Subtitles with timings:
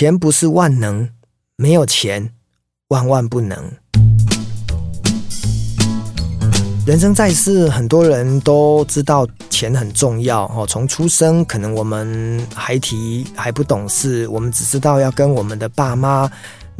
[0.00, 1.08] 钱不是万能，
[1.56, 2.30] 没有钱
[2.90, 3.58] 万万不能。
[6.86, 10.64] 人生在世，很多人都知道钱很重要哦。
[10.68, 16.30] 从出生，可能我们孩提还不懂事，我们只知道要跟我们的爸妈。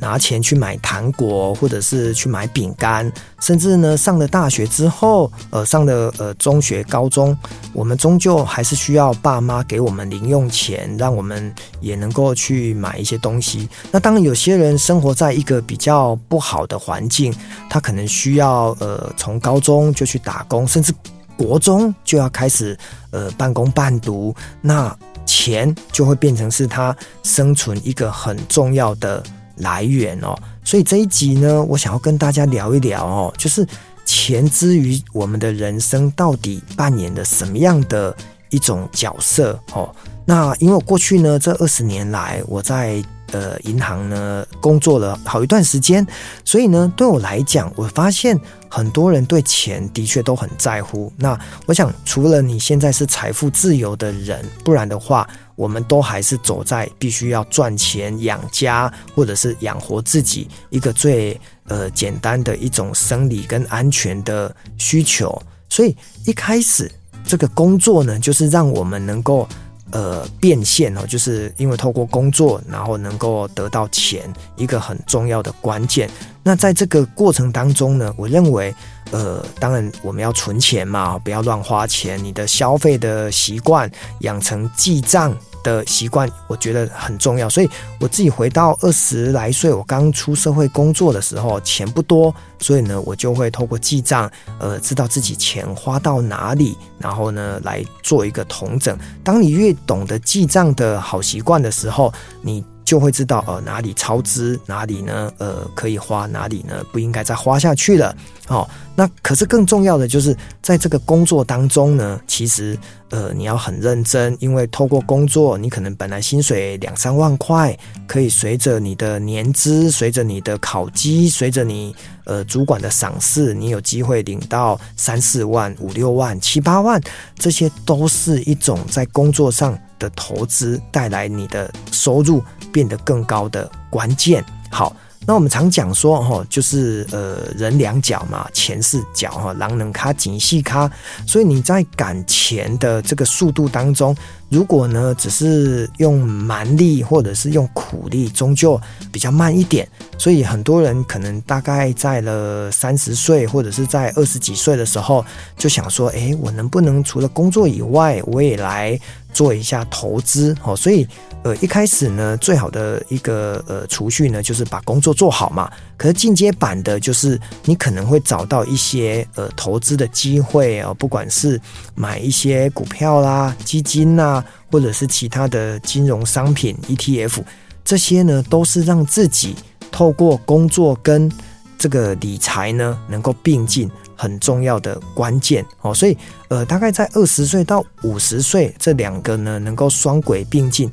[0.00, 7.36] 拿钱去买糖果，或者是去买饼干，甚至呢，上了大学之后，呃，上了呃中学、高中，
[7.72, 13.68] 我们终究还是需要爸妈给我们零用钱，让我们也能够去买一些东西。
[13.90, 17.34] 那当，有些人生活在一个比较不好的环境，
[17.68, 20.94] 他可能需要呃从高中就去打工，甚至
[21.36, 22.78] 国中就要开始
[23.10, 24.96] 呃半工半读，那
[25.26, 29.22] 钱就会变成是他生存一个很重要的。
[29.58, 33.66] 来源哦，所以这一集呢，我想要跟大家聊一聊哦，就是
[34.04, 38.16] 钱之于我们的人生到底扮演了什么样的
[38.50, 39.94] 一种角色哦。
[40.24, 43.02] 那因为我过去呢，这二十年来我在
[43.32, 46.06] 呃银行呢工作了好一段时间，
[46.44, 48.38] 所以呢，对我来讲，我发现
[48.68, 51.12] 很多人对钱的确都很在乎。
[51.16, 55.28] 那我想，除了你现在是财富自由的人，不然的话。
[55.58, 65.36] 我们都还是走在必须要赚钱养家，或者是养活自己一个最呃简单的一种生理跟安全的需求。
[65.68, 66.88] 所以一开始
[67.26, 69.48] 这个工作呢，就是让我们能够
[69.90, 76.08] 呃变现哦，就是因为透过工作，然后能够得到钱，一个很重要的关键。
[76.42, 78.74] 那在这个过程当中呢，我认为
[79.10, 85.36] 呃，当然我们要存钱嘛，不要乱花钱，你的消费的习惯养成记账
[85.68, 87.48] 的习惯，我觉得很重要。
[87.48, 87.68] 所以
[88.00, 98.98] 我自己回到二十来岁，我刚出社会工作的时候，钱不多，所以呢，我就会透过记账，呃，知道自己钱花到哪里，然后呢，来做一个统整。
[99.22, 108.16] 当你越懂得记账的好习惯的时候，你就会知道，呃，哪里超支，哪里呢，呃，可以花，哪里呢，不应该再花下去了。
[108.46, 112.78] 哦，那可是更重要的就是在这个工作当中呢，其实，
[113.10, 121.94] 呃，你要很认真，因为透过工作，你可能本来薪水两三万块，可以随着你的年资，随着你的考绩，随着你
[122.24, 126.98] 呃主管的赏识，你有机会领到三四万、五六万、七八万，
[127.38, 132.42] 这些都是一种在工作上的投资，带来你的收入。
[132.72, 134.44] 变得更高的关键。
[134.70, 134.94] 好，
[135.26, 140.90] 那我们常讲说，哈，就是呃，人两脚嘛，钱是脚哈，狼人卡紧细卡，
[141.26, 144.16] 所以你在赶钱的这个速度当中。
[144.50, 148.80] 如果呢，只是用蛮力或者是用苦力，终究
[149.12, 149.86] 比较慢一点。
[150.16, 155.22] 所以很多人可能大概在了三十岁或者是在二十几岁的时候，
[155.58, 158.98] 就想说：诶，我能不能除了工作以外，我也来
[159.38, 160.52] 做一下投资？
[160.64, 161.06] 哦，所以
[161.44, 165.70] 呃，一开始呢，最好的一个呃储蓄呢，就是把工作做好嘛。
[165.96, 171.60] 可是进阶版的，就是你可能会找到一些呃投资的机会啊，不管是
[171.94, 177.40] 买一些股票啦、基金呐，或者是其他的金融商品 ETF，
[177.84, 179.54] 这些呢都是让自己
[179.92, 181.30] 透过工作跟
[181.78, 185.94] 这个理财呢能够并进很重要的关键哦。
[185.94, 186.14] 所以
[186.48, 190.90] 呃，大概在二十岁到五十岁这两个呢，能够双轨并进，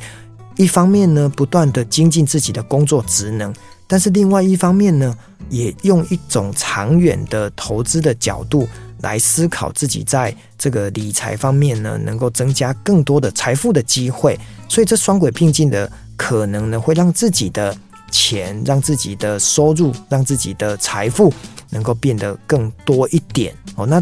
[0.56, 3.54] 一方面呢不断的精进自己的工作职能。
[3.88, 5.16] 但是另外一方面呢，
[5.50, 8.68] 也用一种长远的投资的角度
[9.02, 14.40] 来思考自己在这个理财方面呢，能够增加更多的财富的机会。
[14.68, 17.78] 所以这双轨并进的可能呢，会让自己的
[18.10, 21.32] 钱、让自己的收入、让自己的财富
[21.76, 23.54] 能够变得更多一点。
[23.76, 24.02] 哦，那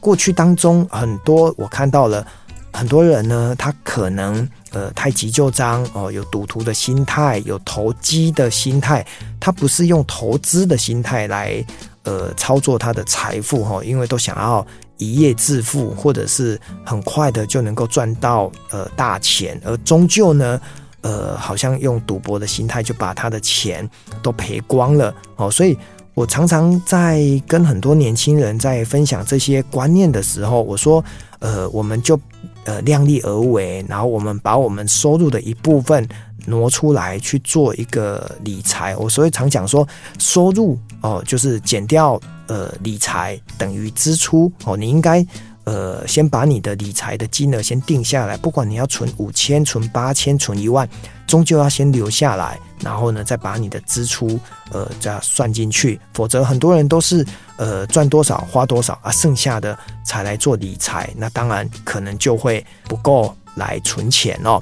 [0.00, 2.26] 过去当中很多我看到了
[2.72, 4.48] 很多人呢，他可能。
[4.74, 9.06] 呃，太急就章哦，有赌徒的心态，有投机的心态，
[9.38, 11.62] 他不是用投资的心态来
[12.04, 14.66] 呃操作他的财富哈，因为都想要
[14.96, 20.58] 一夜致富，或者是很快的就能够赚到呃大钱，而终究呢，
[21.02, 23.86] 呃，好像用赌博的心态就把他的钱
[24.22, 25.76] 都赔光了哦，所以
[26.14, 31.04] 我常常在跟很多年轻人在分享这些观念的时候，我说，
[31.38, 32.18] 呃，我们就。
[32.64, 36.08] 呃，量力而为，然后我们把我们收入的一部分
[36.46, 38.96] 挪出来去做一个理财。
[38.96, 39.86] 我所以常讲说，
[40.16, 44.76] 收入哦，就是减掉呃理财等于支出哦。
[44.76, 45.26] 你应该
[45.64, 50.88] 呃先把你的理财的金额先定下来，不管你要存五千、存八千、存一万，
[51.26, 52.58] 终究要先留下来。
[52.80, 54.40] 然后呢，再把你的支出，
[54.72, 57.24] 呃，再算进去，否则很多人都是，
[57.56, 64.60] 呃，赚多少花多少啊，剩下的才来做理财，那当然可能就会不够来存钱哦。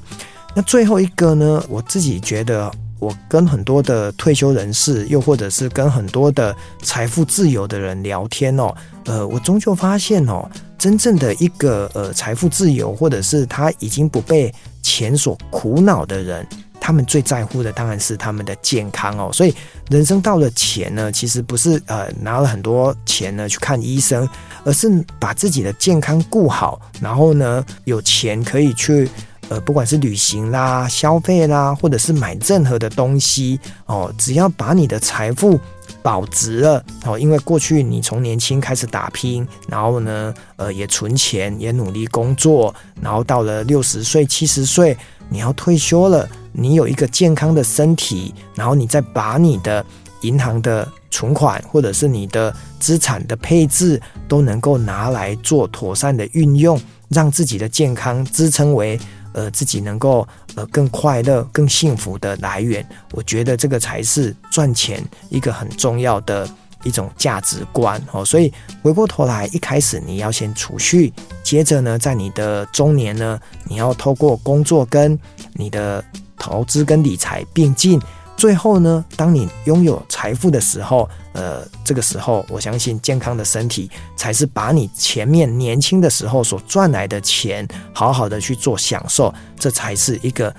[0.53, 2.71] 那最后一个呢，我自己觉得
[3.01, 8.73] 我跟很多的退休人士，又或者是跟很多的财富自由的人聊天哦，
[9.05, 14.53] 呃，我终究发现哦，真正的一个呃财富自由，或者是他已经不被
[14.83, 16.47] 钱所苦恼的人。
[16.83, 19.53] 他们最在乎的当然是他们的健康哦，所以
[19.89, 24.27] 人生到了钱呢，其实不是呃拿了很多钱呢去看医生，
[24.63, 24.89] 而是
[25.19, 29.07] 把自己的健康顾好，然后呢有钱可以去
[29.51, 35.59] 呃不管是旅行啦、消费啦，或者是买任何的东西哦，只要把你的财富
[36.01, 46.25] 保值了哦，因为过去你从年轻开始打拼，然后呢呃也存钱，也努力工作，然后到了六十岁、七十岁，你要退休了。
[46.53, 49.85] 你有一个健康的身体，然后你再把你的
[50.21, 58.99] 银行的存款或者是你的资产的配置都能够拿来做妥善的运用，让自己的健康支撑为
[59.33, 62.85] 呃自己能够呃更快乐、更幸福的来源。
[63.13, 66.49] 我觉得这个才是赚钱一个很重要的
[66.83, 68.23] 一种价值观哦。
[68.23, 68.51] 所以
[68.81, 71.13] 回过头来，一开始你要先储蓄，
[71.43, 75.17] 接着呢，在你的中年呢，你要透过工作跟
[75.53, 76.03] 你的
[76.37, 78.01] 投资跟理财并进，
[78.35, 90.53] 最后呢，当你拥有财富的时候，呃，这个时候，我相信健康的身体才是把你前面年轻的时候所赚来的钱，好好的去做享受，这才是一个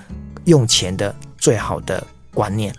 [0.45, 2.73] 用钱的最好的观念。